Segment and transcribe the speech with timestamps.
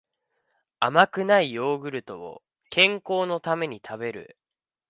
[0.79, 4.35] 甘くないヨーグルトを健康のために食べる